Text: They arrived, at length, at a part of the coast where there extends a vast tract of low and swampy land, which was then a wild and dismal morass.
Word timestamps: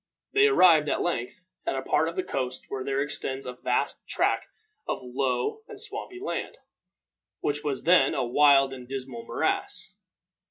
They 0.33 0.47
arrived, 0.47 0.89
at 0.89 1.03
length, 1.03 1.43
at 1.63 1.75
a 1.75 1.83
part 1.83 2.07
of 2.09 2.15
the 2.15 2.23
coast 2.23 2.65
where 2.69 2.83
there 2.83 3.03
extends 3.03 3.45
a 3.45 3.53
vast 3.53 4.07
tract 4.07 4.47
of 4.87 4.97
low 5.03 5.61
and 5.67 5.79
swampy 5.79 6.19
land, 6.19 6.57
which 7.41 7.63
was 7.63 7.83
then 7.83 8.15
a 8.15 8.25
wild 8.25 8.73
and 8.73 8.87
dismal 8.87 9.25
morass. 9.27 9.93